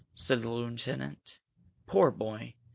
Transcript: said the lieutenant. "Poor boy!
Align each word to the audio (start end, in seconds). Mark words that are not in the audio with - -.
said 0.15 0.41
the 0.41 0.49
lieutenant. 0.49 1.37
"Poor 1.85 2.09
boy! 2.09 2.55